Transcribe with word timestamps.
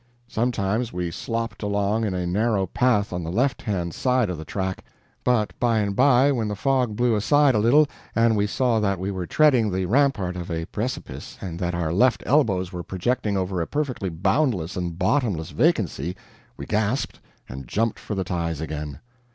Sometimes 0.27 0.91
we 0.91 1.11
slopped 1.11 1.61
along 1.61 2.05
in 2.05 2.15
a 2.15 2.25
narrow 2.25 2.65
path 2.65 3.13
on 3.13 3.23
the 3.23 3.29
left 3.31 3.61
hand 3.61 3.93
side 3.93 4.31
of 4.31 4.37
the 4.39 4.43
track, 4.43 4.83
but 5.23 5.53
by 5.59 5.77
and 5.77 5.95
by 5.95 6.31
when 6.31 6.47
the 6.47 6.55
fog 6.55 6.95
blew 6.95 7.13
aside 7.15 7.53
a 7.53 7.59
little 7.59 7.85
and 8.15 8.35
we 8.35 8.47
saw 8.47 8.79
that 8.79 8.97
we 8.97 9.11
were 9.11 9.27
treading 9.27 9.69
the 9.71 9.85
rampart 9.85 10.35
of 10.35 10.49
a 10.49 10.65
precipice 10.65 11.37
and 11.39 11.59
that 11.59 11.75
our 11.75 11.93
left 11.93 12.23
elbows 12.25 12.73
were 12.73 12.81
projecting 12.81 13.37
over 13.37 13.61
a 13.61 13.67
perfectly 13.67 14.09
boundless 14.09 14.75
and 14.75 14.97
bottomless 14.97 15.51
vacancy, 15.51 16.15
we 16.57 16.65
gasped, 16.65 17.19
and 17.47 17.67
jumped 17.67 17.99
for 17.99 18.15
the 18.15 18.23
ties 18.23 18.59
again. 18.59 18.99